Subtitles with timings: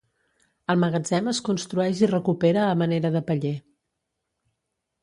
[0.73, 3.57] El magatzem es construeix i recupera a manera de paller.